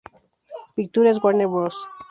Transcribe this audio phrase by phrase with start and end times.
[0.75, 1.75] Pictures, Warner Bros.